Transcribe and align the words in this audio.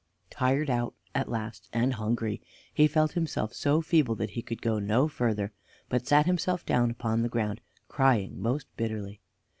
Tired 0.31 0.67
out 0.71 0.95
at 1.13 1.29
last 1.29 1.69
and 1.71 1.93
hungry, 1.93 2.41
he 2.73 2.87
felt 2.87 3.11
himself 3.11 3.53
so 3.53 3.81
feeble 3.83 4.15
that 4.15 4.31
he 4.31 4.41
could 4.41 4.59
go 4.59 4.79
no 4.79 5.07
further, 5.07 5.51
but 5.89 6.07
sat 6.07 6.25
himself 6.25 6.65
down 6.65 6.89
upon 6.89 7.21
the 7.21 7.29
ground, 7.29 7.61
crying 7.87 8.41
most 8.41 8.65
bitterly. 8.75 9.21